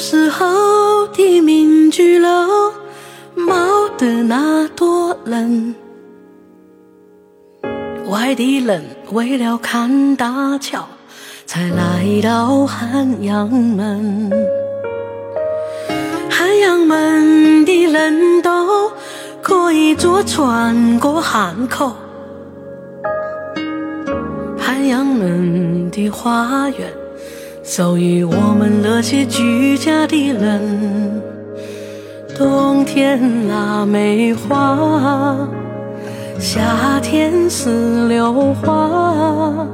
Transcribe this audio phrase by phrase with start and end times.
[0.00, 2.72] 时候的民居楼，
[3.34, 5.74] 冒得那多冷。
[8.08, 8.82] 外地人
[9.12, 10.88] 为了看大桥，
[11.44, 14.30] 才来到汉阳门。
[16.30, 18.90] 汉阳门的人都
[19.42, 21.92] 可以坐船过汉口。
[24.58, 26.99] 汉阳门的花园。
[27.72, 31.22] 属于我们那些居家的人。
[32.36, 35.38] 冬天腊梅花，
[36.40, 39.64] 夏天石榴花，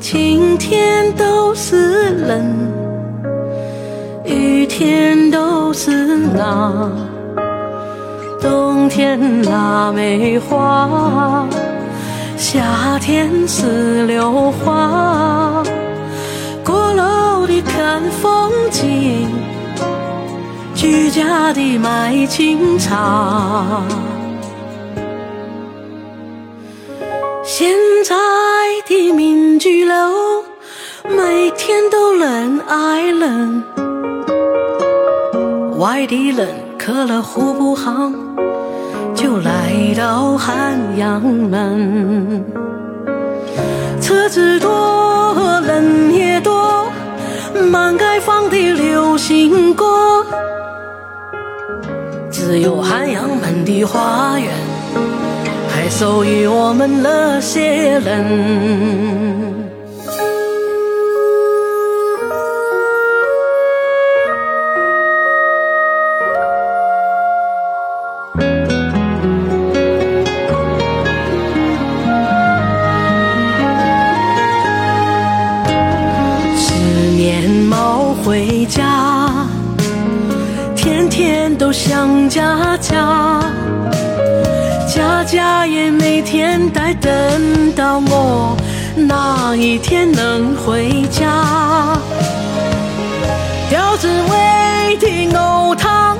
[0.00, 2.44] 晴天都是冷，
[4.24, 6.90] 雨天都是那。
[8.42, 11.46] 冬天腊梅花，
[12.36, 15.63] 夏天石榴花。
[17.94, 19.28] 看风景，
[20.74, 23.84] 居家的卖清茶。
[27.44, 27.72] 现
[28.04, 28.16] 在
[28.88, 30.42] 的民居楼，
[31.08, 33.62] 每天都人挨人。
[35.78, 38.10] 外地人渴了湖不好，
[39.14, 42.44] 就来到汉阳门。
[44.00, 44.68] 车子多，
[45.60, 46.23] 冷也，
[47.66, 49.84] 满街放的流行歌，
[52.30, 54.50] 只有汉阳门的花园
[55.68, 59.43] 还属于我们那些人。
[89.56, 91.96] 一天能回家。
[93.70, 96.16] 吊子味的藕汤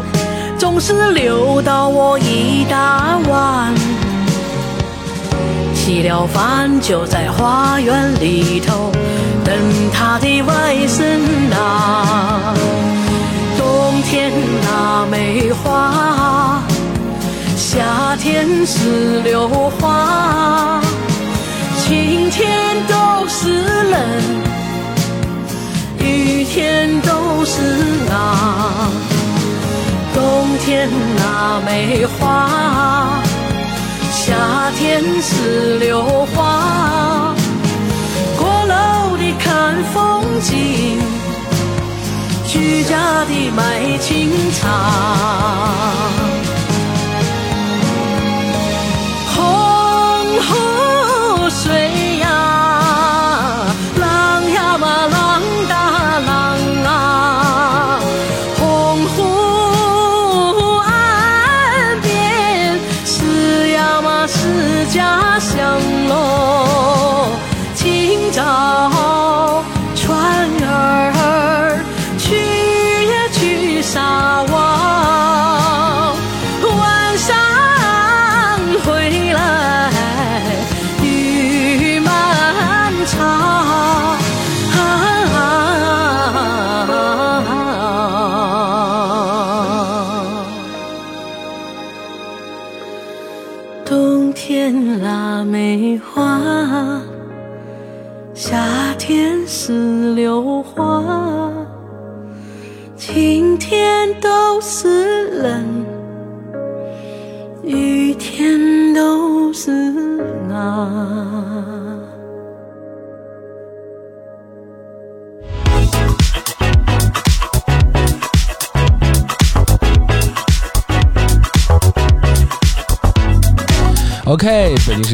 [0.58, 3.74] 总是留到我一大碗，
[5.74, 8.90] 吃了饭就在花园里头
[9.44, 9.54] 等
[9.92, 11.20] 他的外孙
[11.52, 12.54] 啊。
[13.58, 14.32] 冬天
[14.66, 16.62] 腊梅花，
[17.56, 20.80] 夏天石榴花，
[22.36, 24.00] 天都是冷，
[26.00, 27.62] 雨天都是
[28.10, 28.90] 啊。
[30.12, 33.22] 冬天腊梅花，
[34.10, 34.34] 夏
[34.76, 36.02] 天石榴
[36.34, 37.32] 花，
[38.36, 40.98] 过楼的看风景。
[42.48, 46.33] 居家的卖清茶。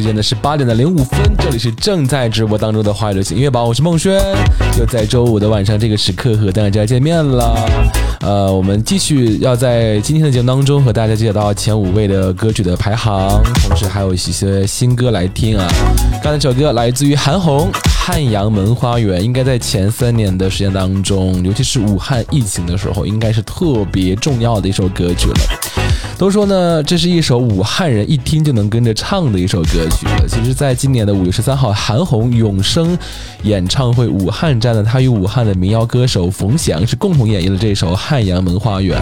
[0.01, 4.19] 时间的是八点的零五分，这里是正在直播当中的华语流行音乐榜，我是孟轩，
[4.79, 7.55] 又在周五的晚上这个时刻和大家见面了。
[8.21, 13.29] 呃，我们继续要在今天的节目当中和大家介绍到前五位的歌曲的排行，
[13.61, 15.67] 同时还有一些新歌来听啊。
[16.23, 25.35] 刚才这首歌来自于韩红，《汉阳门花园》，应该在前三年的时间当中，尤其是武汉疫情的时候，应该是特别重要的一首歌曲了。
[26.21, 30.05] 都说呢，这是一首武汉人一听就能跟着唱的一首歌曲。
[30.27, 32.95] 其实，在今年的五月十三号，韩红永生
[33.41, 38.95] 演唱会武汉站呢，她与武汉的民谣歌手冯翔是共同演绎了这首《汉阳门花园》。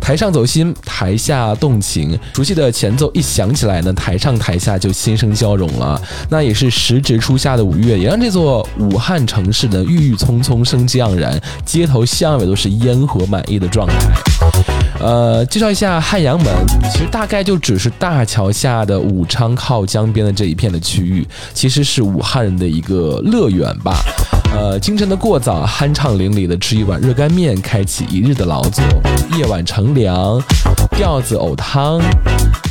[0.00, 6.02] 台上走心，台下动情，熟悉的前奏一响起来呢，台上台下就心生交融了。
[6.28, 13.94] 那也是时值初夏的五月，也让这座武汉城市呢郁郁葱葱，生机盎然，街头巷尾都是烟火满溢的状态。
[15.00, 16.46] 呃，介绍一下汉阳门，
[16.90, 23.96] 其实大概就只是大桥下的武昌靠江边的这一片的区域，其实是武汉人的一个乐园吧。
[24.56, 28.82] 呃，清晨的过早，酣畅淋漓的吃一碗热干面，开启一日的劳作；
[29.36, 30.40] 夜晚乘凉，
[30.96, 32.00] 吊子藕汤，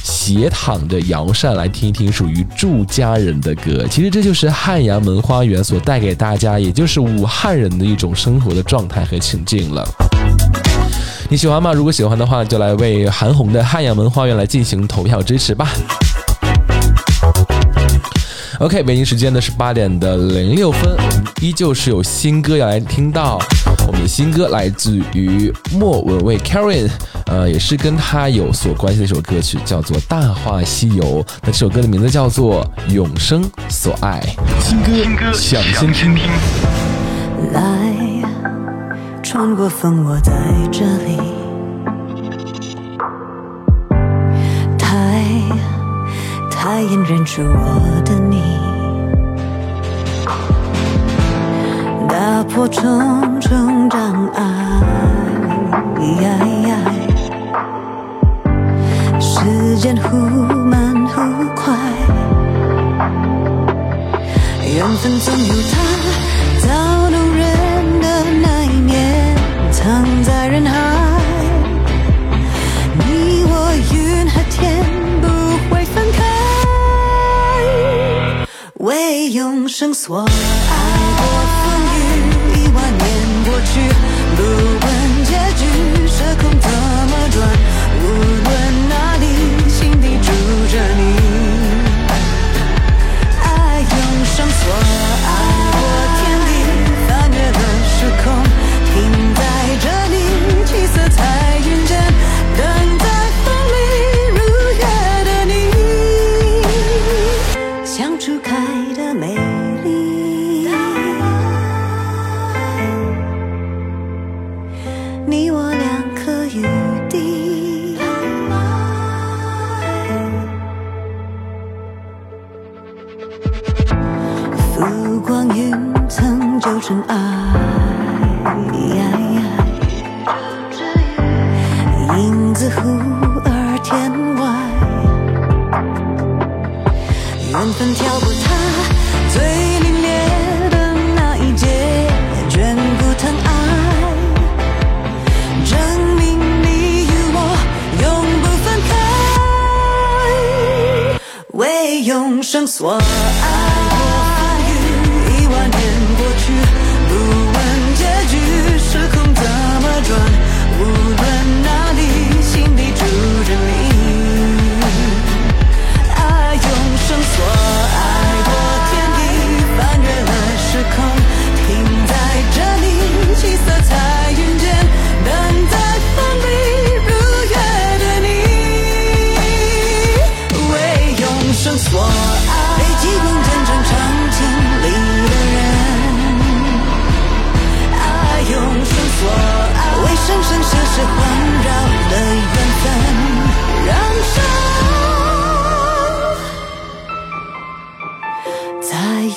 [0.02, 3.86] 斜躺着摇扇来听一听属于住家人的歌。
[3.92, 9.86] 其实这就是汉阳门花园所带给大家，也就是武汉人的一种生活的状态和情境了。
[11.34, 11.74] 你喜欢吗？
[11.74, 15.68] 如果喜欢的话，就来为韩红的《汉阳门花园》来进行投票支持吧。
[18.60, 20.96] OK，北京时间的是八点的零六分，
[21.42, 23.40] 依旧是有新歌要来听到。
[23.88, 26.88] 我们的新歌来自于莫文蔚 Karen，
[27.26, 31.24] 呃，也是跟他有所关系的一首歌曲，叫做《大话西游》。
[31.42, 32.64] 那这首歌的名字叫做
[32.94, 34.22] 《永生所爱》。
[34.64, 34.80] 新
[35.16, 36.14] 歌想先听。
[37.54, 38.53] 来。
[39.24, 40.34] 穿过风，我在
[40.70, 41.18] 这里。
[44.78, 44.86] 太
[46.52, 48.60] 太隐忍住我的你，
[52.08, 54.44] 打破重重障碍。
[59.20, 61.22] 时间忽慢忽
[61.56, 61.74] 快，
[64.76, 65.74] 缘分总有它
[69.84, 70.72] 藏在人海，
[73.00, 74.82] 你我云和天
[75.22, 75.28] 不
[75.68, 76.24] 会分开，
[78.76, 80.26] 为永生所爱。
[81.20, 81.26] 过
[81.66, 81.68] 风
[82.00, 82.00] 雨，
[82.56, 83.04] 一万年
[83.44, 83.74] 过去，
[84.38, 84.42] 不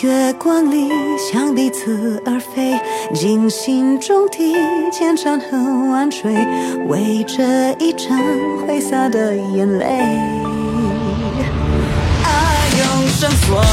[0.02, 2.78] 月光里向彼此而飞，
[3.14, 4.54] 尽心中的
[4.92, 5.56] 千山和
[5.90, 6.34] 万水，
[6.88, 8.18] 为这一场
[8.66, 9.86] 挥洒的眼泪。
[12.24, 13.64] 爱用绳索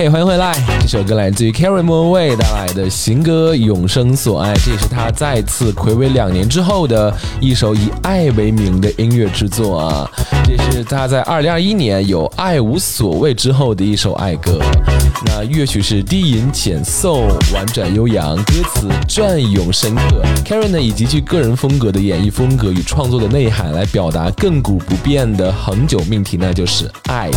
[0.00, 0.54] OK，欢迎回来。
[0.80, 10.10] 这首歌来自于 Carrie Moon Way 带来的行歌《永生所爱》，这也是他再次暌违两年之后的一首以爱为名的音乐制作啊。
[10.42, 14.58] 这是他在2021年有《爱无所谓》之后的一首爱歌。
[15.26, 20.24] 那乐曲是低吟浅奏，婉转悠扬，歌词隽永深刻。
[20.46, 27.30] Carrie 呢以极具个人风格的演绎风格与创作的内涵来表达亘古不变的恒久命题，那就是爱。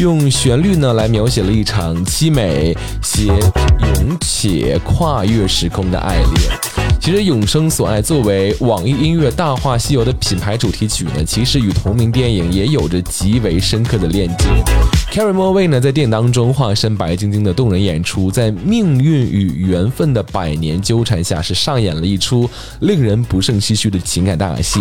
[0.00, 6.69] 用旋律呢来描写了一场凄美且永且跨越时空的爱恋。
[7.00, 14.44] 其实《永生所爱》作为网易音乐《大话西游》的品牌主题曲呢，其实与同名电影也有着极为深刻的链接。
[15.10, 22.48] Carrie m o w a y 呢，在电影当中化身白晶晶的动人演出，在命运与缘分的百年纠缠下，是上演了一出
[22.80, 24.80] 令人不胜唏嘘的情感大戏，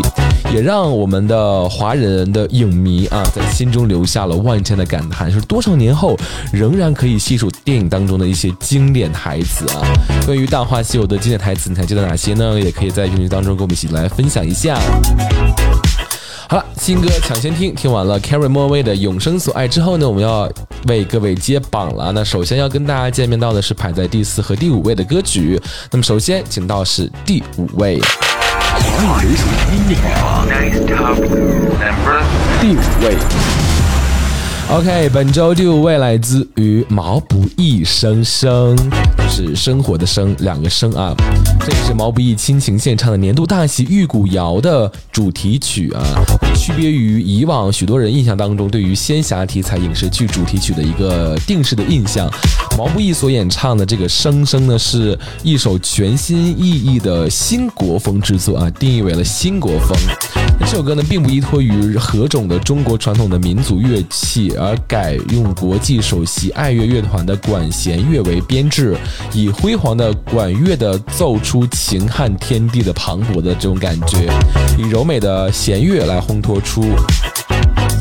[0.53, 5.31] 也让我们的华人的影迷啊，在心中留下了万千的感叹。
[5.31, 6.17] 是多少年后，
[6.51, 9.81] 仍然可以细数电影当中的一些经典台词啊。
[10.25, 12.59] 关于《大话西游》的经典台词，你还记得哪哪些呢？
[12.59, 14.79] 也可以在评论区当中跟我们一起来分享一下。
[16.47, 20.51] 好了，新歌抢先听，听完了 Carrie m o w a y 的《永生所爱》之后呢，我们要
[20.87, 22.11] 为各位接榜了。
[22.11, 25.61] 那首先要跟大家见面到的是排在第四和第五位的歌曲。
[25.91, 30.47] 那么首先请到是第五位，华语流行音乐榜
[32.59, 33.15] 第五位。
[34.71, 38.75] OK，本周第五位来自于毛不易，生生
[39.29, 41.15] 是生活的生，两个生啊。
[41.59, 46.01] 这也是毛不易亲情献唱的年度大戏《玉骨遥》的主题曲啊。
[46.55, 52.29] 区别于以往许多人印象当中对于仙侠题材影视剧主题曲的一个定式的印象，
[52.77, 59.97] 毛不易所演唱的这个《生生》呢，是一首全新意义的新国风之作啊，定义为了新国风。
[60.59, 68.97] 这首歌呢，并不依托于何种的中国传统的民族乐器，而改用国际首席爱乐乐团的管弦乐为编制，
[69.33, 74.31] 以辉煌的管乐的奏出秦汉天地的磅礴的这种感觉，
[74.77, 76.83] 以柔美的弦乐来烘托出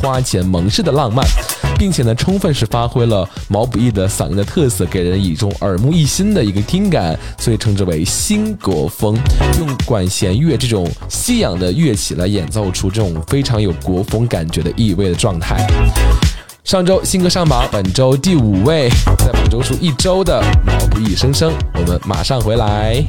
[0.03, 1.27] 花前盟誓的浪漫，
[1.77, 9.17] 并且呢，充分是发挥了毛不易的嗓音的特色，给人以一种耳目一新的一个听感，所以称之为新国风。
[9.59, 15.67] 用管弦乐这种西洋的乐器来演奏出这种非常有国风感觉的意味的状态。
[16.69, 23.03] 上周新歌上榜，本周第五位，在本周数一周的毛不易声声，我们马上回来。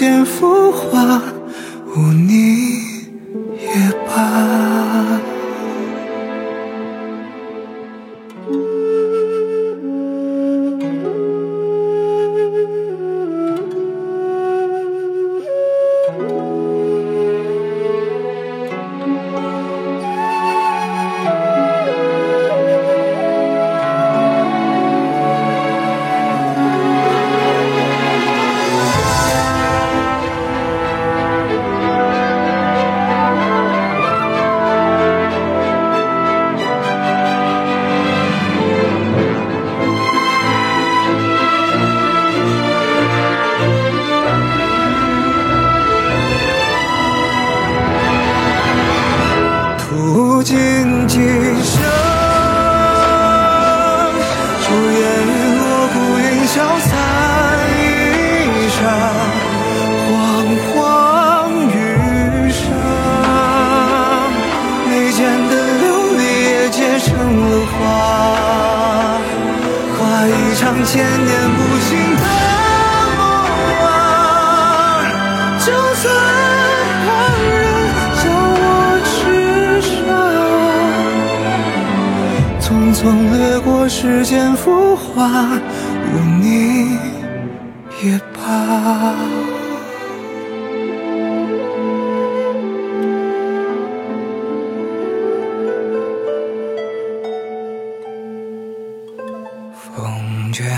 [0.00, 1.19] 间浮华，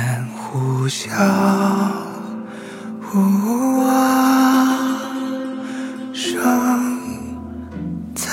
[0.03, 1.09] 风卷呼啸，
[3.15, 4.99] 呜啊，
[6.13, 6.43] 声
[8.15, 8.27] 在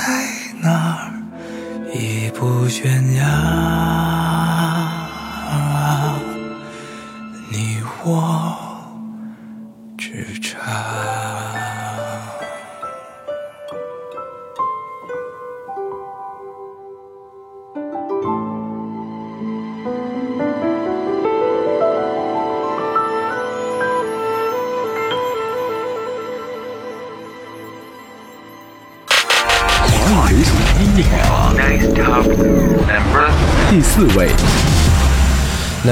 [0.61, 1.13] 哪儿
[1.93, 3.23] 已不悬崖，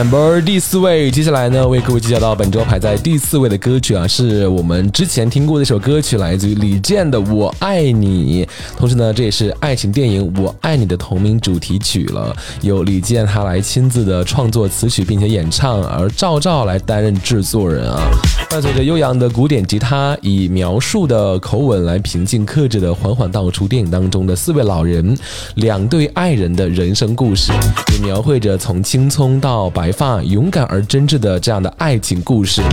[0.09, 8.45] 门第四位，接下来呢，为各位介绍到本周排在第四位的歌曲啊，是我们之前听过的一首歌曲，来自于李健的《我爱你》，
[8.77, 18.09] 同时呢，这也是爱情电影《我爱你》的同名主题曲了，由李健他来亲自的创作词曲并且演唱，而赵照来担任制作人啊。
[18.57, 25.15] 伴随着悠扬的古典吉他，以描述的口吻来平静克制的缓缓道出电影当中的四位老人
[25.57, 27.51] 两对爱人的人生故事，
[27.93, 32.63] 也描绘着从青葱到白发、勇敢而真挚的这样的爱情故事。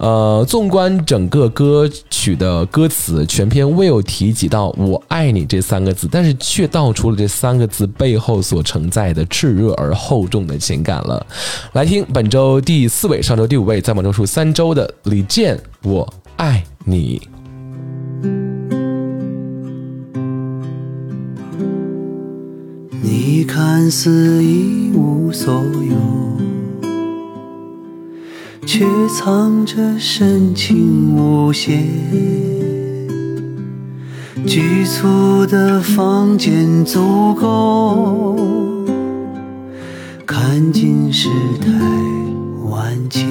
[0.00, 11.26] 呃，纵观整个歌曲的歌词，全篇未有提及到“我爱你”这三个字，但是却道出了这三个字背后所承载的炽热而厚重的情感了。
[11.74, 17.20] 来听本周第四位，上周第五位，在榜中数三周的李健《我爱你》。
[23.02, 25.94] 你看似一无所有，
[28.72, 31.88] 却藏着深情无限。
[34.46, 38.36] 局促的房间足够
[40.24, 41.28] 看尽世
[41.60, 41.68] 态
[42.70, 43.26] 万千，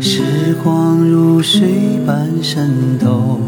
[0.00, 3.40] 时光如水般渗透。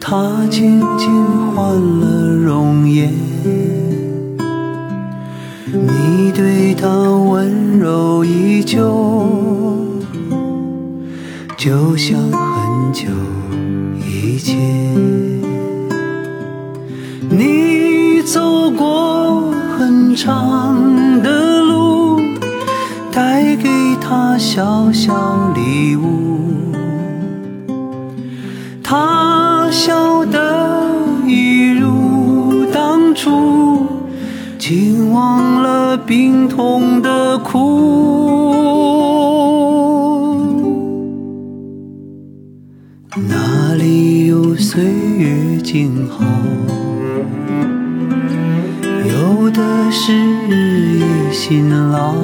[0.00, 1.08] 它渐渐
[1.54, 3.14] 换了容颜，
[5.70, 8.80] 你对他温柔依旧，
[11.58, 13.06] 就像很久
[14.02, 14.56] 以前。
[17.30, 22.18] 你走过很长的路，
[23.12, 23.68] 带给
[24.00, 26.72] 他小小礼物。
[28.82, 30.57] 他笑得
[36.08, 38.54] 病痛的苦。
[43.28, 46.24] 哪里有岁月静好？
[49.04, 50.14] 有的是
[50.48, 52.14] 日夜辛劳。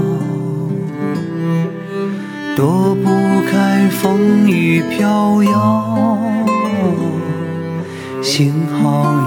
[2.56, 3.10] 躲不
[3.50, 6.18] 开风雨飘摇，
[8.22, 9.23] 幸好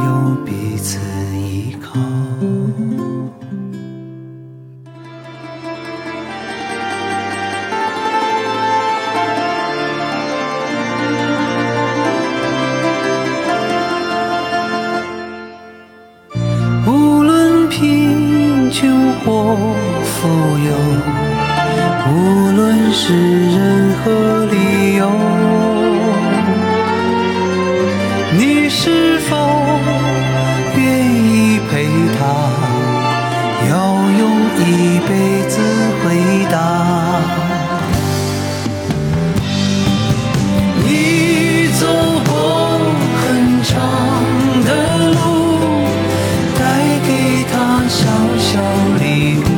[34.17, 34.21] 用
[34.58, 35.10] 一辈
[35.47, 35.60] 子
[36.03, 36.06] 回
[36.51, 36.56] 答？
[40.84, 40.88] 你
[41.80, 41.82] 走
[42.25, 42.32] 过
[43.21, 43.25] 很
[43.63, 43.71] 长
[44.65, 44.69] 的
[45.12, 45.15] 路，
[46.58, 46.62] 带
[47.08, 47.10] 给
[47.51, 47.53] 他
[47.88, 47.97] 小
[48.38, 48.49] 小
[48.99, 49.03] 礼
[49.39, 49.57] 物。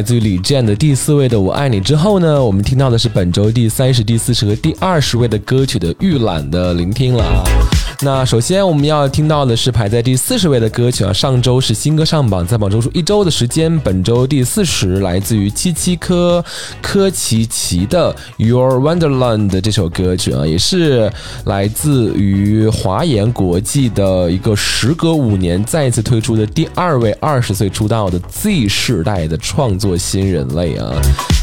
[0.00, 7.69] 来自于李健的第四位的《我爱你》之后呢，我们听到的是本周第三十、第四十和第二十位的歌曲的预览的聆听了啊。
[8.02, 16.42] 那首先我们要听到的是排在第四十位的歌曲啊，上周是新歌上榜，在榜周数一周的时间，本周第四十，来自于七七科
[16.80, 21.12] 科奇奇的《Your Wonderland》这首歌曲啊，也是
[21.44, 30.90] 来自于华研国际的一个时隔五年再次推出的第二位二十岁出道的 Z 世代的创作新人类啊，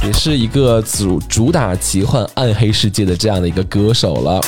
[0.04, 4.41] 也是一个主主打奇幻暗黑世界的这样的一个歌手了。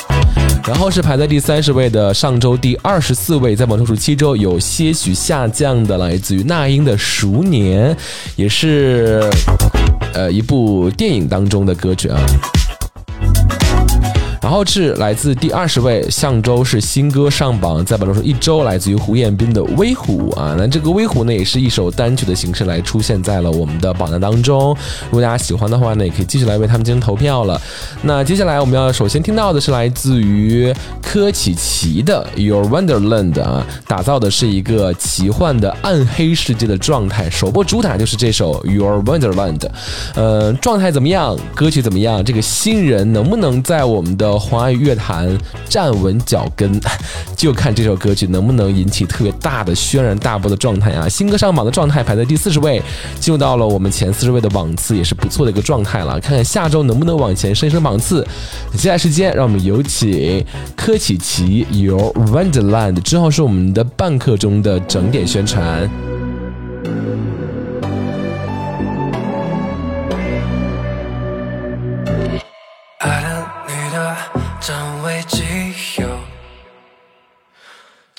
[0.66, 7.94] 然后是排在第三十位的，上周第二十四位，在榜周数七周有些许下降的，来自于那英的《熟年》，
[8.36, 9.28] 也是
[10.14, 12.20] 呃一部电影当中的歌曲啊。
[14.50, 20.56] 然后是来自第二十位，上周是新歌上榜，在本周是一周，来自于胡彦斌的《威虎》啊。
[20.58, 24.76] 那这个《威虎》呢，也是一首单曲的形式来出现在了我们的榜单当中。
[25.04, 27.62] 如果大家喜欢的话呢，也可以继续来为他们进行投票了。
[28.02, 37.30] 那接下来我们要首先听到的是来自于柯启奇的《Your Wonderland》啊，打造的是一个奇幻的暗黑世界的状态。
[37.30, 39.58] 首播主打就是这首《Your Wonderland》，
[40.16, 41.38] 呃，状态怎么样？
[41.54, 42.24] 歌曲怎么样？
[42.24, 46.80] 这个新人能不能在我们的华语乐坛站稳脚跟？
[47.36, 51.08] 就看这首歌曲能不能引起特别大的轩然大波的状态啊！
[51.08, 52.82] 新歌上榜的状态排在第四十位，
[53.18, 56.18] 进入到了我们前四十位的榜次，也是不错的一个状态了。
[56.20, 58.26] 看看下周能不能往前升升榜次。
[58.72, 60.44] 接下来时间，让我们有请
[60.76, 65.88] 柯启奇《Your Wonderland》，之后是我们的半刻钟的整点宣传。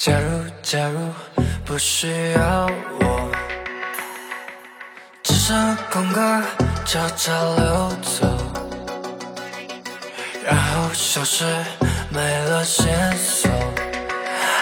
[0.03, 0.97] 假如假如
[1.63, 2.67] 不需要
[2.99, 3.31] 我，
[5.21, 6.41] 只剩空格
[6.85, 8.27] 悄悄溜走，
[10.43, 11.45] 然后消失，
[12.09, 13.51] 没了线索。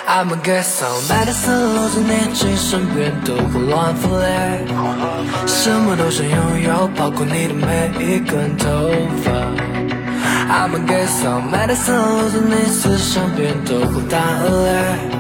[0.06, 8.68] I'm a get so medicine，落在你身身边都胡乱分裂，什么都想拥有，包括你的每一根头
[9.24, 9.32] 发。
[10.52, 15.19] I'm a get so medicine，落在你思想边都忽淡而来，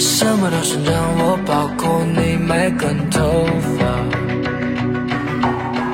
[0.00, 3.20] 什么都想让我包括你每根头
[3.76, 3.84] 发。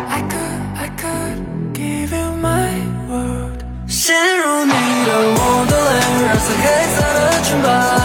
[0.09, 1.39] I could, I could
[1.75, 2.71] give you my
[3.09, 5.91] word，陷入你的我的泪，
[6.25, 6.65] 染色黑
[6.95, 7.96] 色的裙摆。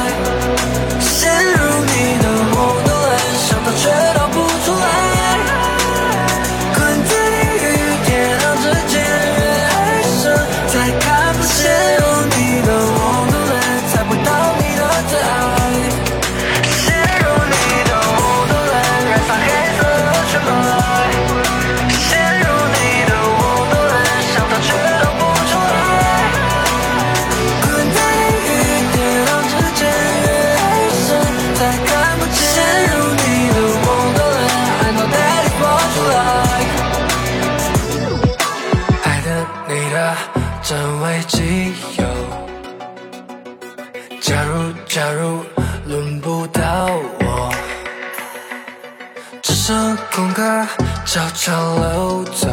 [51.14, 52.48] 悄悄溜走。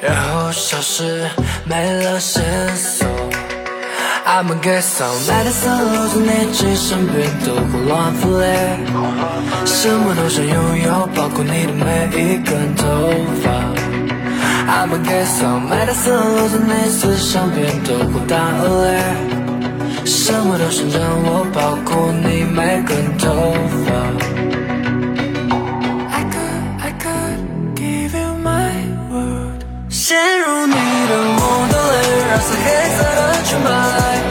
[0.00, 1.28] 然后消失，
[1.66, 2.42] 没了线
[2.74, 3.06] 索。
[4.24, 8.78] I'm a get so medicine，落在你身身边都胡乱飞来，
[9.66, 10.56] 什么都想拥
[10.86, 12.86] 有，包括你的每一根头
[13.44, 13.50] 发。
[14.72, 23.52] I'm a get so medicine，落在你思想边都忽淡而来，什么都想让我包括你每根头
[23.84, 23.88] 发。
[30.08, 32.64] 陷入你的梦的泪，染色黑
[32.96, 34.27] 色的裙摆。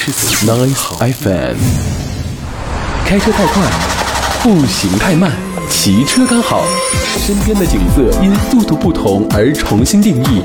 [0.00, 1.56] ，Nice FM。
[3.04, 3.62] 开车太快，
[4.42, 5.30] 步行太慢，
[5.68, 6.64] 骑车刚好。
[7.18, 10.42] 身边的景色因速度不同而重新定义。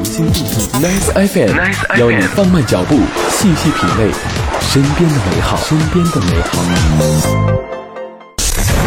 [0.74, 1.56] Nice FM
[1.98, 4.12] 邀你放慢脚步，细细品味
[4.60, 5.58] 身边的美好。
[5.58, 6.62] 身边的美好。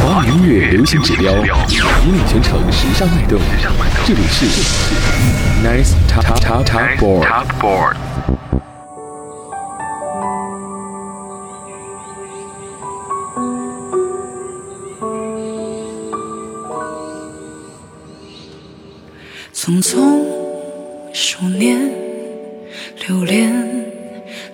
[0.05, 3.41] 华语音乐流行指标，引领全城时尚脉动。
[4.07, 4.45] 这里是
[5.65, 7.95] Nice Top Top Top Board。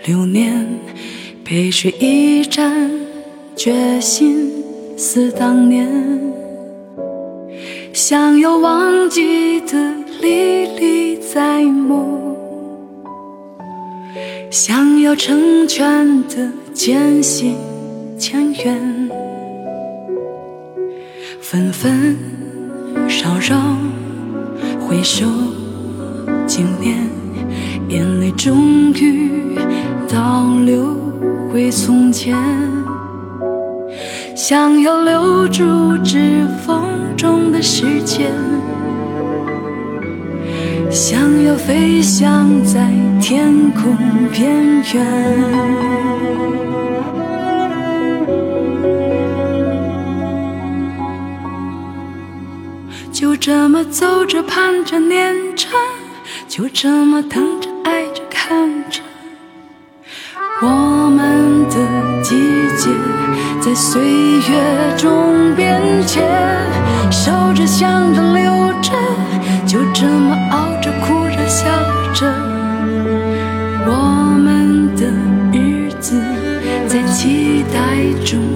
[0.07, 0.67] 流年，
[1.43, 2.91] 背水一战，
[3.57, 4.53] 决心
[4.99, 5.89] 似当年。
[7.95, 12.37] 想要忘记的历历在目，
[14.51, 17.57] 想要成全的渐行
[18.19, 19.11] 渐远，
[21.41, 22.15] 纷纷
[23.09, 23.75] 扰扰。
[24.87, 25.25] 回首
[26.47, 26.99] 经年，
[27.89, 29.57] 眼泪终于
[30.09, 30.97] 倒流
[31.53, 32.37] 回从前。
[34.35, 36.83] 想要留住指缝
[37.17, 38.31] 中的时间，
[40.91, 43.97] 想要飞翔在天空
[44.33, 45.07] 边缘。
[53.13, 55.69] 就这么走着，盼着，念着，
[56.49, 59.01] 就这么等着，爱着，看着，
[60.63, 62.35] 我们的季
[62.77, 62.91] 节
[63.61, 66.25] 在岁月中变迁，
[67.11, 68.93] 守着，想着，留着，
[69.67, 71.67] 就这么熬着，哭着，笑
[72.15, 72.27] 着，
[73.87, 73.93] 我
[74.43, 75.07] 们的
[75.53, 76.21] 日子
[76.89, 78.54] 在期待中。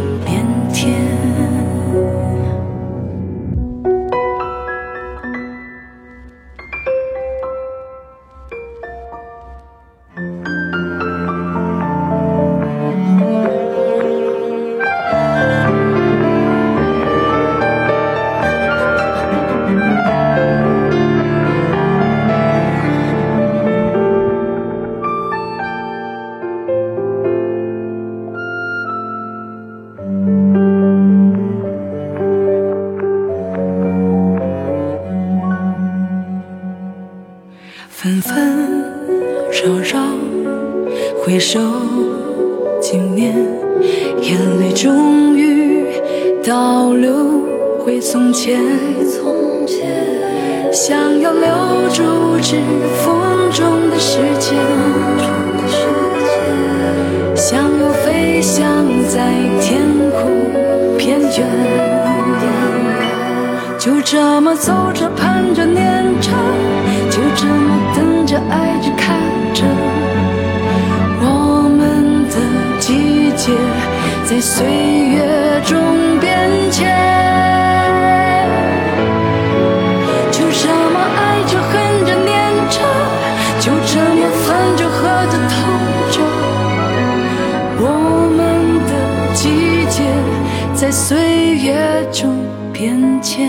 [91.61, 91.75] 夜
[92.13, 93.49] 中变迁。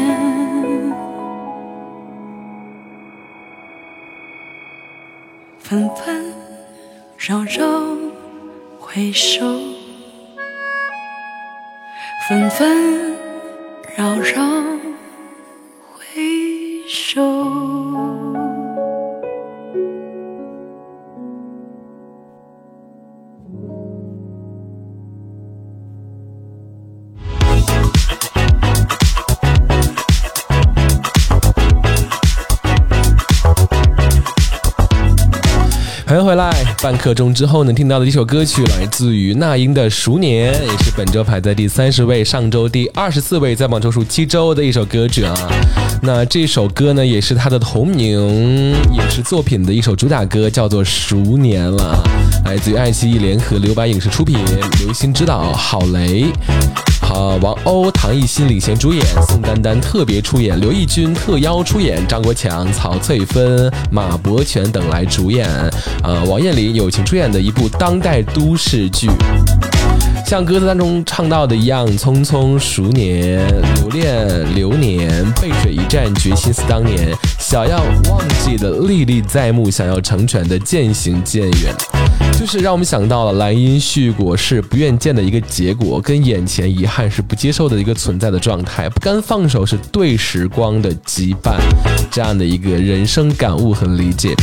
[5.60, 6.34] 纷纷
[7.20, 7.70] 扰扰，
[8.80, 9.46] 回首，
[12.28, 13.16] 纷纷
[13.96, 14.42] 扰扰，
[15.94, 18.19] 回首。
[36.10, 45.36] 欢迎回来，半刻钟之后呢，听到的一首歌曲来自于那英的《熟年》，也是本周排在第三十位，上周第二十四位，在榜周数七周的一首歌曲啊。
[46.02, 48.20] 那这首歌呢，也是他的同名
[48.92, 52.02] 影视作品的一首主打歌，叫做《熟年》了，
[52.44, 54.40] 来自于爱奇艺联合留白影视出品，
[54.80, 56.26] 刘星执导，郝蕾。
[57.20, 65.46] 呃，王鸥、唐艺昕领衔主演，宋丹丹特别出演，刘奕君特邀出演，张国强、曹翠芬、马伯全等来主演。
[66.02, 69.10] 呃，王彦霖友情出演的一部当代都市剧。
[70.26, 75.10] 像歌词当中唱到的一样，匆匆数年，留恋流年，
[75.42, 81.76] 背水一战，决心似当年，想要忘记的历历在目，想要成全的渐行渐远。
[82.40, 91.58] 就是让我们想到了兰因絮果是不愿见的一个结果，跟眼前遗憾是不接受的一个存在的状态，不甘放手是对时光的羁绊，
[92.10, 94.34] 这样的一个人生感悟和理解。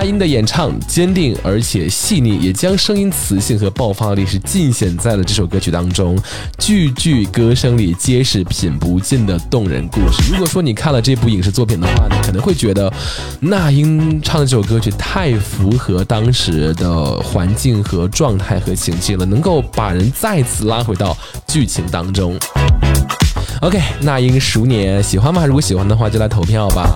[0.00, 6.16] 那英的演唱坚定而且细腻，也将声音磁性和爆发力是尽显在了这首歌曲当中，
[6.56, 10.30] 句句歌声里皆是品不尽的动人故事。
[10.30, 12.92] 如果说你看了这部影视作品的话呢，可能会觉得
[13.40, 22.38] 那英唱的这首歌曲太符合当时的环境和状态和情境了，能够把人再次拉回到剧情当中。
[23.60, 25.44] OK，那英熟年喜欢吗？
[25.44, 26.94] 如果喜欢的话，就来投票吧。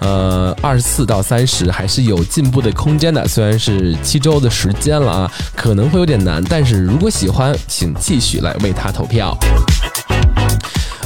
[0.00, 9.34] 呃，二十四到三十还是有进步的空间的，虽然是七周的时间了啊，可能会有点难，但是如果喜欢，请继续来为他投票。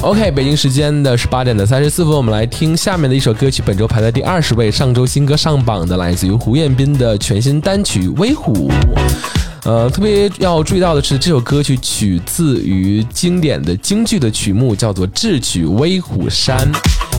[0.01, 8.69] OK，北京时间的十八点的三十四分，我们来听下面的一首歌曲，本周排在第二十位，上周新歌上榜的，来自于胡彦斌的全新单曲《威虎》。
[9.63, 16.57] 呃，特别要注意到的是，这首歌曲取自于经典的京剧的曲目，叫做《智取威虎山》，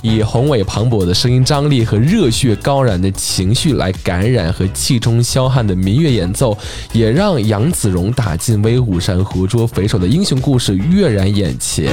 [0.03, 6.57] 以宏伟磅礴的声音张力和热血高燃的情绪来感染和气冲霄汉的民乐演奏，
[6.93, 11.93] 也让杨子荣打进威虎山活捉匪首的英雄故事跃然眼前。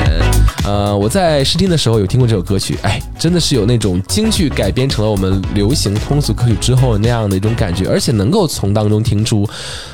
[0.65, 9.47] 呃，我在试听的时候有听过这首歌曲，哎，真的是有那种京剧改编成了我们流行通俗歌曲之后那样的一种感觉，而且能够从当中听出。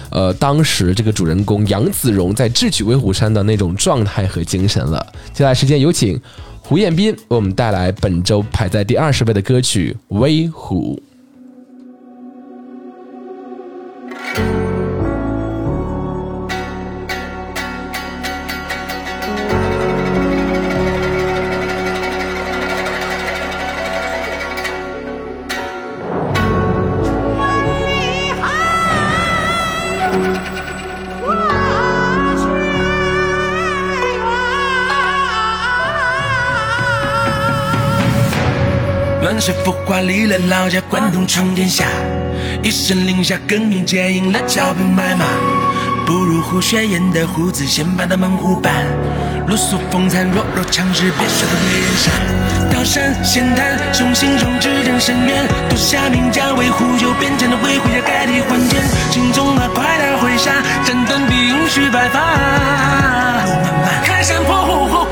[0.10, 5.02] 呃，当时这个主人公杨子荣在智取威虎山的那种状态和精神了。
[5.34, 6.20] 接下来时间有请
[6.72, 10.98] 胡彦斌为我们带来本周排在第二十位的歌曲《威虎》。
[39.40, 41.86] 水浮华离了老家，关东闯天下。
[42.64, 45.26] 一声令下，更名接应了脚步迈马。
[46.06, 48.74] 不如胡雪岩的胡子，先把他们互办。
[49.48, 52.12] 露宿风餐，弱肉强食，别说的没人杀。
[52.74, 55.48] 刀山险滩，雄心壮志人深渊。
[55.70, 58.82] 夺下名将为护救边疆的维护要改替换剑。
[59.12, 60.52] 心中那快打回沙，
[60.86, 62.20] 斩断必应须白发。
[63.46, 65.06] 路漫漫，开山破虎后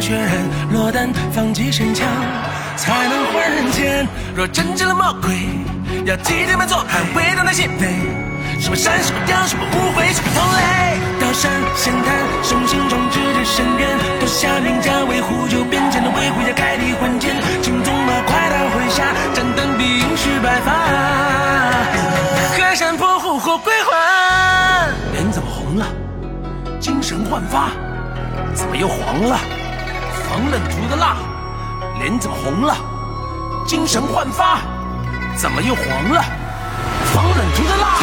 [0.00, 2.06] 血刃，落单放几声枪，
[2.76, 4.06] 才能换人间。
[4.34, 5.34] 若真见了魔鬼，
[6.04, 8.60] 要替他们做汉，回到那心扉。
[8.60, 10.98] 什么山，什么雕，什么误会，什么同类。
[11.20, 17.36] 刀山险滩，雄心壮志的深渊，夺下名家为护救边疆的维护要开地换剑。
[17.62, 19.02] 青鬃马快刀回沙，
[19.34, 20.72] 斩断必应须白发。
[22.56, 24.88] 河山破虎后归还。
[25.12, 25.86] 脸怎么红了？
[26.78, 27.70] 精神焕发，
[28.54, 29.38] 怎么又黄了？
[30.36, 31.16] 防冷族的蜡，
[31.98, 32.76] 脸怎么红了？
[33.64, 34.58] 精神焕发，
[35.34, 36.22] 怎么又黄了？
[37.14, 37.96] 防冷族的蜡，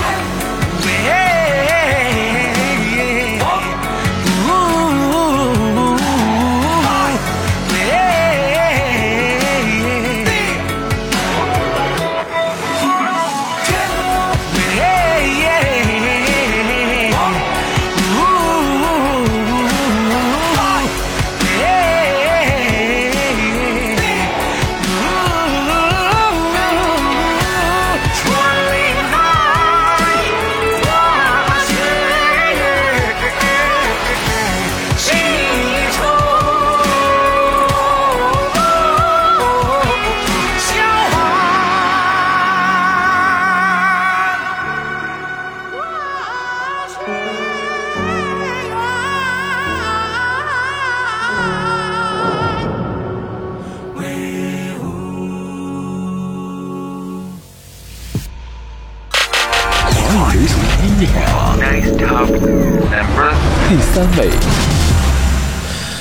[63.73, 64.29] 第三位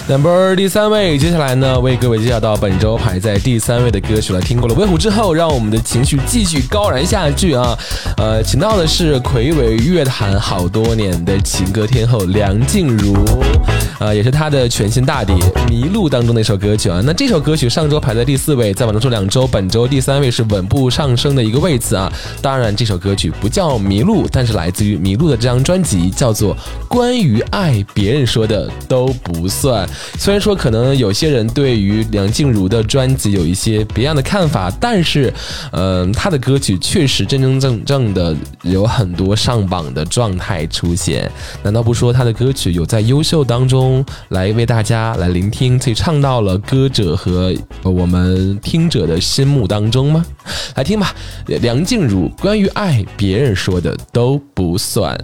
[0.06, 4.40] ，number 第三位，接下来呢，为各位介绍到本周排在第三位的歌曲了。
[4.42, 7.74] 听过了《威虎》之后，让我们的情绪继续高燃下去啊！
[8.18, 13.16] 呃，请到的是魁伟乐坛好多年的情歌天后梁静茹，
[14.02, 15.32] 呃，也是她的全新大碟
[15.70, 17.00] 《迷路》当中的一首歌曲啊。
[17.06, 22.12] 那这首歌曲上周排在第四位，在往中两周，本周第三位是稳步上升的一个位次啊。
[22.40, 26.52] 当然，这首歌曲不叫《迷路》，但是来自于《迷路》的这张专辑叫做
[26.88, 29.88] 《关于爱》，别人说的都不算。
[30.18, 35.32] 虽然说可能有些人对于梁静茹的专辑有一些别样的看法，但是，
[35.70, 41.30] 嗯、她的歌曲确实真真正正的有很多上榜的状态出现。
[41.62, 43.91] 难道不说她的歌曲有在优秀当中
[44.28, 50.24] 来为大家来聆听，所以唱到了歌者和我们听者的心目当中吗？
[50.76, 51.14] 来听吧，
[51.46, 55.18] 梁静茹关于爱，别人说的都不算。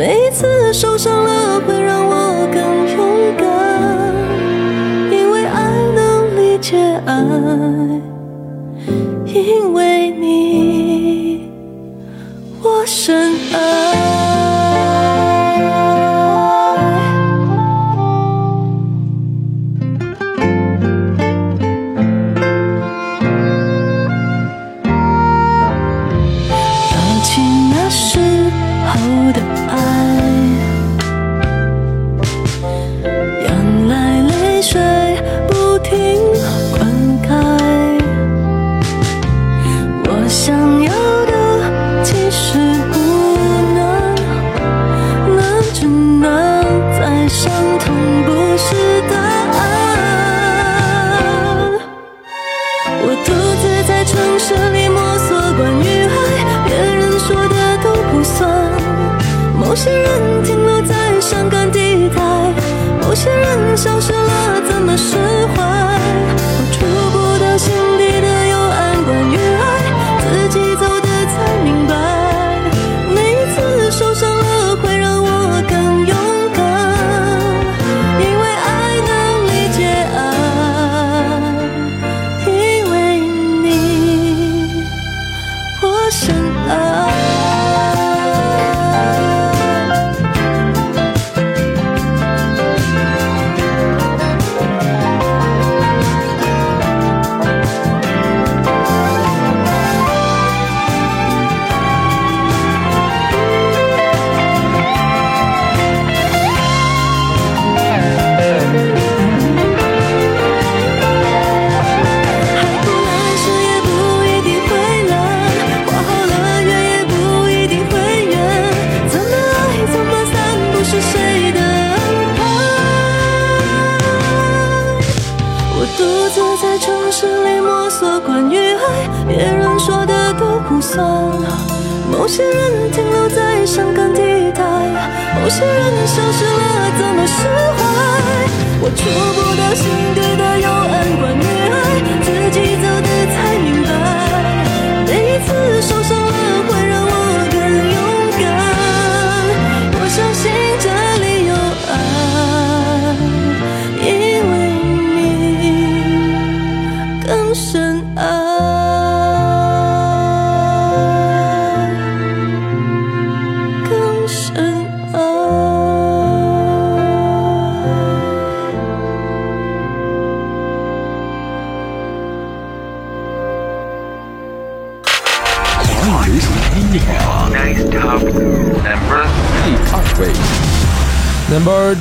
[0.00, 1.19] 每一次受伤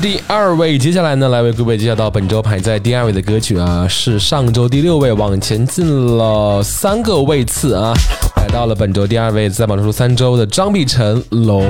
[0.02, 7.94] 第二位，接下来呢，来为各位介绍到本周排在第二位的歌曲啊，是上周第六位，往前进了三个位次啊，
[8.38, 11.68] 来到了本周第二位，在榜出三周的张碧晨《龙》，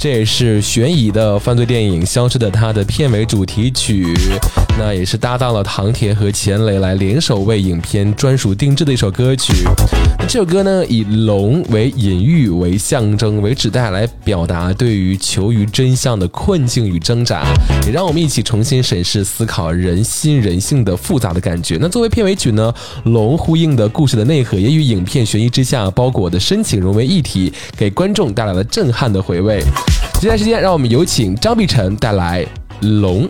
[0.00, 4.12] 这也是悬疑的犯罪电影《消失的她》的片尾主题曲，
[4.76, 9.52] 那也是搭档了唐田和钱雷来联手为影片专属定制的一首歌曲。
[10.32, 17.44] 这首歌呢，以龙为隐喻、为象征、为指代来表达对于求于真相的困境与挣扎，
[17.84, 21.76] 也让我们一起重新审视、思考人心人性的复杂的感觉。
[21.78, 22.72] 那作为片尾曲呢，
[23.04, 29.62] 龙呼应的故事的内核，也与影片悬疑之下包裹的深情融为一体，给观众带来了震撼的回味。
[30.14, 32.42] 接下来时间，让我们有请张碧晨带来
[33.00, 33.26] 《龙》。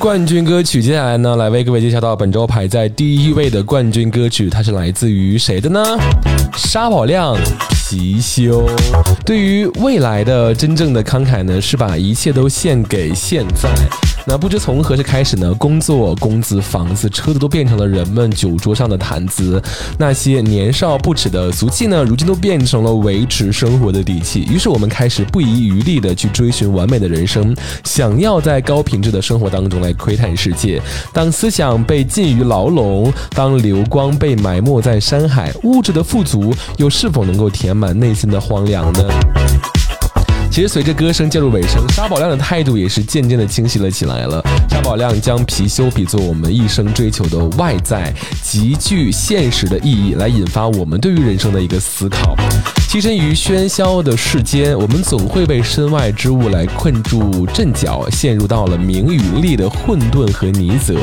[0.00, 5.84] 冠军歌曲，接下来呢，来为各位介绍到本周排在第一位的冠军歌曲，它是来自于谁的呢？
[6.56, 7.36] 沙宝亮。
[7.90, 8.66] 貔貅
[9.26, 13.68] 对于未来的真正的慷慨呢，是把一切都献给现在。
[14.26, 19.60] 那不知从何时开始呢，工作、工资、房子、车子都变成了人们酒桌上的谈资。
[19.98, 24.46] 那些年少不耻的俗气呢，如今都变成了维持生活的底气。
[24.50, 30.80] 于是我们开始不遗余力的去追寻完美的人生，想要在高品质的生活当中来窥探世界。
[31.12, 39.79] 当思想被禁于牢笼，当流光被埋没在山海，物质的富足又是否能够填满内心的荒凉呢？
[40.50, 44.44] 其实随着歌声渐入尾声，沙宝亮的态度也是渐渐的清晰了起来了。
[44.68, 52.34] 沙宝亮将貔貅比作我们一生追求的外在，极具现实的意义，来引发我们对于人生的一个思考。
[52.88, 60.96] 栖身于喧嚣的世间，我们总会被身外之物来困住阵脚，陷入到了名与利的混沌和泥泽。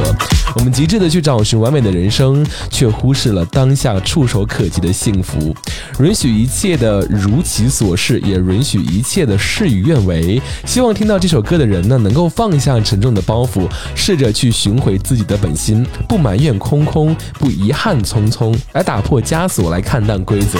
[0.55, 5.55] 我们极致的去找寻完美的人生，却忽视了当下触手可及的幸福。
[6.01, 10.39] 允许一切的如其所是，也允许一切的事与愿违。
[10.65, 20.59] 希望听到这首歌的人呢，能够放下沉重的包袱，试着去寻回自己的本心，不埋怨空空，不遗憾匆匆，来打破枷锁，来看淡规则。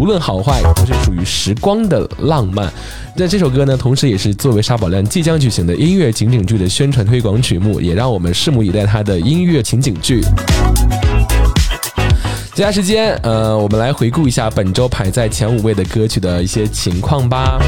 [0.00, 2.72] 无论好坏，都是属于时光的浪漫。
[3.14, 10.22] 那这首歌呢，同时也是作为沙宝亮即将举行的音乐情景剧的宣传推广曲目，也让我们拭目以待他的音乐情景剧。
[12.54, 17.58] 接下来时间，呃，我们来回顾一下本周排在前五位的歌曲的一些情况吧。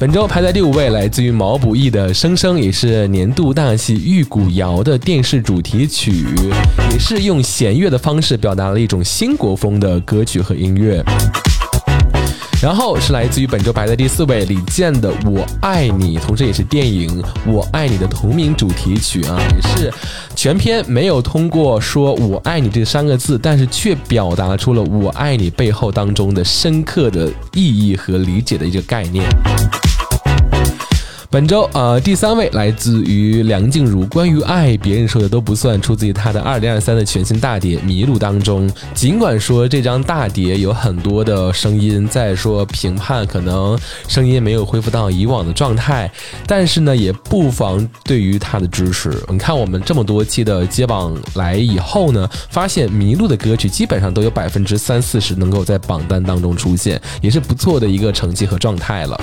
[0.00, 6.24] 本周排在第五位，来自于毛不易的《生生》，也是年度大戏《玉骨遥》的电视主题曲，
[6.90, 11.04] 也是用弦乐的方式表达了一种新国风的歌曲和音乐。
[12.62, 19.92] 然后是来自于本周排在第四位李健的《我爱你》，同时也是电影《我爱你》的同名主题曲啊，也是
[20.34, 29.26] 全片没有通过说我爱你这三个字，但是却表达出了我爱你背后当中的深刻的意义和理解的一个概念。
[31.32, 38.68] 本周呃第三位来自于梁静茹，关于爱，别人说的都不算，出自于她的二零二三的全新大碟《迷路》当中。
[38.94, 43.78] 尽管说这张大碟有很多的声音在说评判，可能
[44.08, 46.10] 声音没有恢复到以往的状态，
[46.48, 49.16] 但是呢，也不妨对于她的支持。
[49.28, 59.16] 你看我们这么多期的接榜来以后呢，发现《迷路》的歌曲基本上都有百分之三四十能够在榜单当中出现，也是不错的一个成绩和状态了。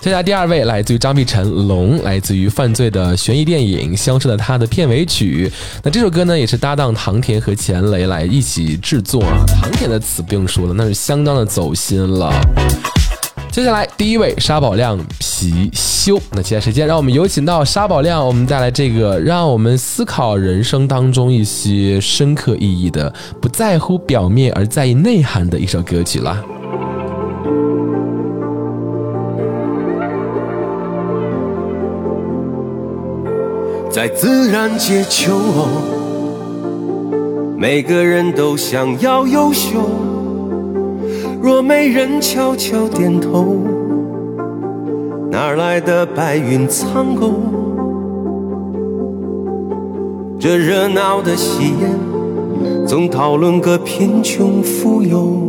[0.00, 5.50] 接下来第二位来自于张碧晨，《龙》来自于犯罪的悬疑电影《消失的她》的片尾曲。
[5.82, 9.44] 那这首歌呢，也是搭档唐田和钱雷来一起制作啊。
[9.60, 12.32] 唐田的词不用说了，那是相当的走心了。
[13.50, 16.16] 接下来第一位沙宝亮，《貔貅》。
[16.30, 26.40] 那接下来时间，让我们有请到沙宝亮，我们带来这个让我们思考人生当中一些深刻意义的，不在乎表面而在意内涵的一首歌曲啦。
[33.98, 35.66] 在自然界求偶，
[37.56, 39.80] 每个人都想要优秀。
[41.42, 43.56] 若没人悄悄点头，
[45.32, 47.32] 哪来的白云苍狗？
[50.38, 55.48] 这热闹的喜宴，总讨论个贫穷富有，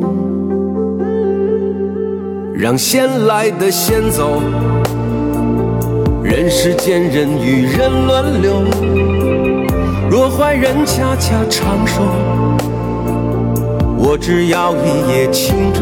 [2.55, 4.41] 让先来的先走。
[6.29, 8.63] 人世间人与人轮流，
[10.11, 12.03] 若坏人恰恰长寿，
[13.97, 15.81] 我只要一叶轻舟。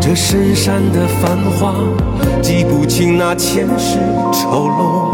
[0.00, 1.72] 这深山的繁华，
[2.42, 4.00] 记不清那前世
[4.32, 5.12] 丑陋。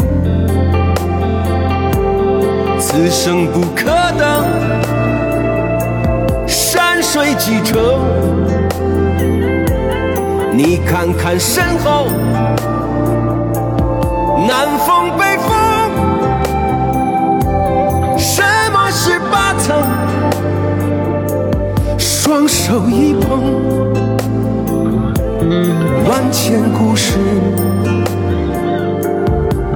[2.81, 4.49] 此生不可等，
[6.47, 8.58] 山水几程。
[10.59, 12.09] 你看看身后，
[14.49, 15.49] 南风北风，
[18.19, 18.43] 什
[18.73, 19.81] 么是八层？
[21.97, 23.41] 双手一碰，
[26.09, 27.21] 万千故事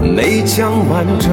[0.01, 1.31] 没讲完整。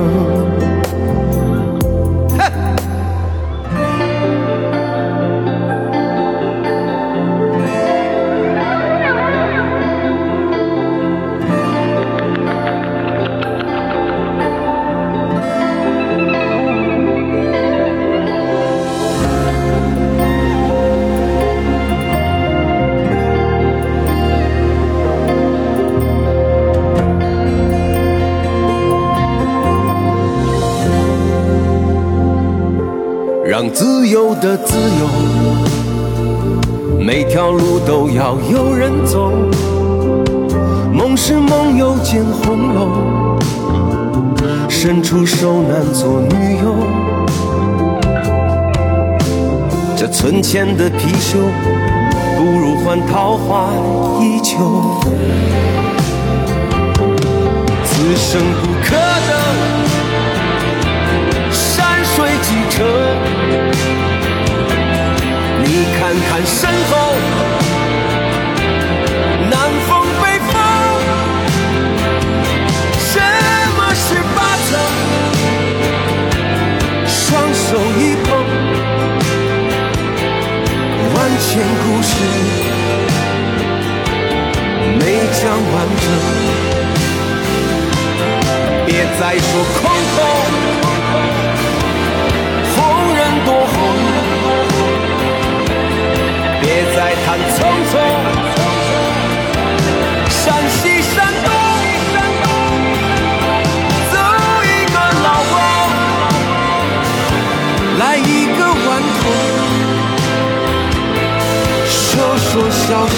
[34.41, 35.07] 的自由，
[36.97, 39.31] 每条路都要有人走。
[40.93, 43.37] 梦是梦又见红楼，
[44.69, 46.75] 伸出手难做女友。
[49.97, 51.35] 这存钱的貔貅，
[52.37, 53.69] 不如换桃花
[54.21, 54.55] 依旧。
[57.83, 58.95] 此生不可
[59.27, 59.31] 等，
[61.51, 62.29] 山水。
[62.41, 63.88] 几程？
[66.09, 67.13] 看看身后，
[69.47, 69.53] 南
[69.87, 69.89] 风
[70.19, 70.51] 北风，
[72.97, 73.21] 什
[73.77, 74.37] 么是巴
[74.71, 74.73] 掌？
[77.05, 77.13] 双
[77.53, 77.67] 手
[77.99, 78.27] 一碰，
[81.13, 81.47] 万千
[81.83, 82.11] 故事。
[84.97, 85.01] 没
[85.31, 86.03] 讲完整，
[88.87, 89.47] 别再说
[89.79, 89.81] 空
[90.15, 90.88] 空。
[97.29, 97.45] 看匆
[97.85, 97.93] 匆，
[100.31, 101.13] 山西山
[101.45, 101.47] 东，
[104.11, 104.13] 走
[104.65, 105.55] 一个老翁，
[107.99, 108.27] 来一
[108.57, 108.81] 个顽
[109.19, 109.21] 童，
[111.85, 111.93] 说
[112.35, 113.17] 说笑笑，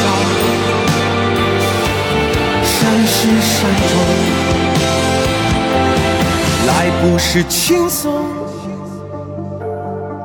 [2.65, 2.69] 山
[3.07, 3.55] 是山
[3.87, 3.93] 中。
[6.67, 6.69] 来
[7.01, 8.25] 不是轻松，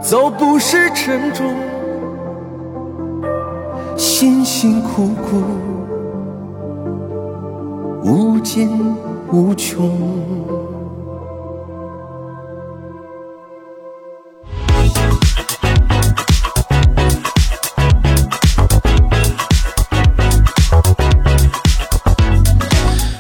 [0.02, 1.54] 走不是沉重，
[4.18, 5.42] 辛辛苦苦，
[8.02, 8.96] 无尽
[9.30, 9.92] 无穷。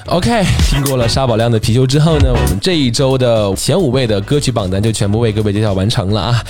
[0.06, 6.42] OK，听过了沙宝亮的貔貅之后呢，我们这一周的前五位的歌曲榜单就全部为各位揭晓完成了啊。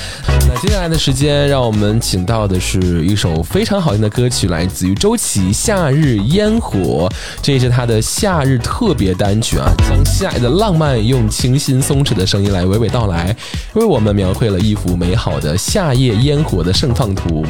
[0.56, 7.06] 那接下来的时间，让我们请到的是一首非常好听的歌曲，来自于周琦《夏日烟火》，
[7.42, 13.36] 这也是他的夏日特别单曲啊，将夏日的浪漫用清新松弛的声音来娓娓道来，
[13.74, 17.44] 为我们描绘了一幅美好的夏夜烟火的盛放图。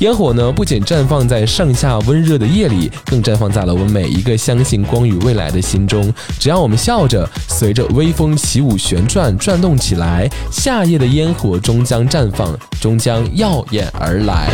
[0.00, 5.50] 烟火呢，不仅绽放在盛夏温热的夜里，更绽放在了我们每一个相信光与未来。
[5.50, 12.49] 的心中，只要我们笑着，随着微风起舞旋转转动起来，夏夜的烟火终将绽放，
[12.80, 14.48] 终将耀眼而来。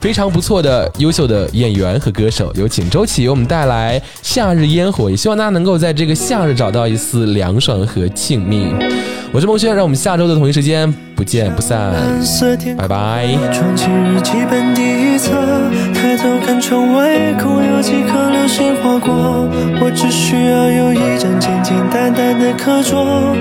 [0.00, 8.74] 非常不错的优秀的演员和歌手，有请周琦为我们带来《夏日烟火》，也希望大家能够在这个夏日找到一丝凉爽和静谧。
[9.32, 11.92] 我是孟轩，让我们下周的同一时间不见不散，
[12.76, 13.26] 拜拜。
[13.52, 15.30] 装进日记本第一册，
[15.94, 19.48] 抬头看窗外，空有几颗流星划过。
[19.80, 23.34] 我只需要有一张简简单单的课桌。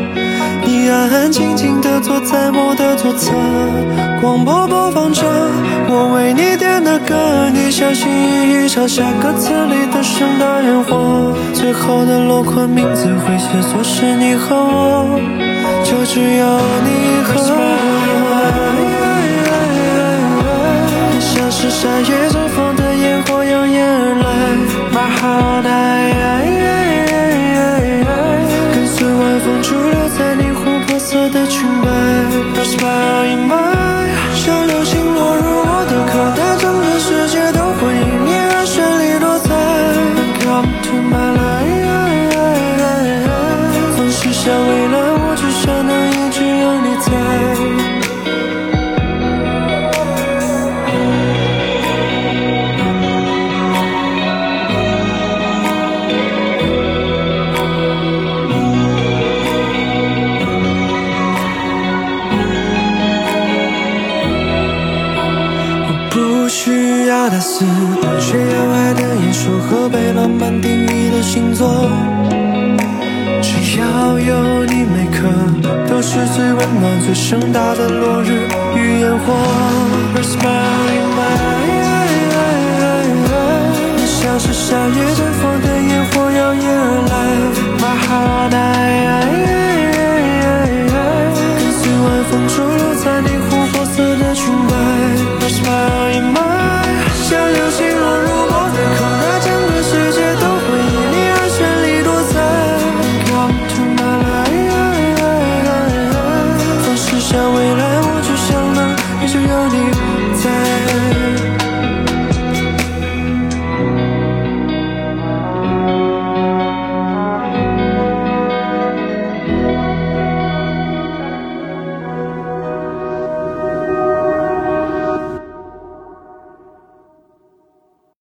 [0.66, 3.34] 你安安静静的坐在我的左侧，
[4.22, 5.24] 广播播放着
[5.90, 15.20] 我为你点的歌，你小心翼翼抄下歌词里的盛大烟火，最后的落款名字会写作是你和我，
[15.84, 16.46] 就只有
[16.88, 16.93] 你
[21.84, 24.24] 夏夜绽放的烟火，耀眼而来。
[24.96, 25.68] My heart,
[76.14, 79.34] 是最温暖、最盛大的落日与烟火。
[83.98, 87.14] 你像是夏夜绽放的烟火，耀眼而来。
[87.82, 88.58] My heart, I,
[89.08, 89.63] I